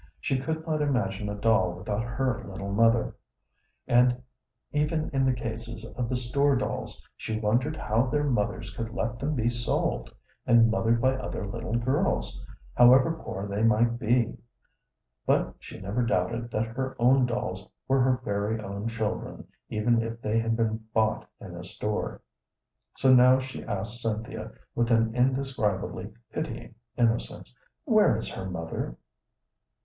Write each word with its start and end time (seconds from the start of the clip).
She 0.19 0.39
could 0.39 0.65
not 0.65 0.81
imagine 0.81 1.29
a 1.29 1.35
doll 1.35 1.73
without 1.73 2.01
her 2.03 2.43
little 2.49 2.71
mother, 2.73 3.15
and 3.87 4.19
even 4.71 5.11
in 5.13 5.25
the 5.25 5.31
cases 5.31 5.85
of 5.95 6.09
the 6.09 6.15
store 6.15 6.55
dolls, 6.55 7.07
she 7.15 7.39
wondered 7.39 7.77
how 7.77 8.07
their 8.07 8.23
mothers 8.23 8.73
could 8.73 8.95
let 8.95 9.19
them 9.19 9.35
be 9.35 9.47
sold, 9.47 10.11
and 10.47 10.71
mothered 10.71 10.99
by 11.01 11.13
other 11.13 11.45
little 11.45 11.75
girls, 11.77 12.43
however 12.73 13.13
poor 13.21 13.45
they 13.47 13.61
might 13.61 13.99
be. 13.99 14.35
But 15.27 15.53
she 15.59 15.79
never 15.79 16.01
doubted 16.03 16.49
that 16.49 16.65
her 16.75 16.95
own 16.97 17.27
dolls 17.27 17.67
were 17.87 18.01
her 18.01 18.21
very 18.25 18.59
own 18.59 18.87
children 18.87 19.47
even 19.69 20.01
if 20.01 20.19
they 20.19 20.39
had 20.39 20.57
been 20.57 20.83
bought 20.95 21.29
in 21.39 21.55
a 21.55 21.63
store. 21.63 22.23
So 22.95 23.13
now 23.13 23.37
she 23.37 23.63
asked 23.65 24.01
Cynthia 24.01 24.51
with 24.73 24.89
an 24.89 25.13
indescribably 25.15 26.11
pitying 26.31 26.73
innocence, 26.97 27.53
"Where 27.85 28.17
is 28.17 28.29
her 28.33 28.49
mother?" 28.49 28.97